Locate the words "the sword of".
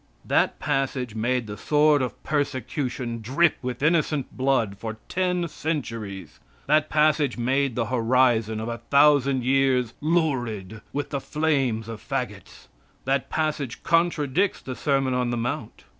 1.45-2.23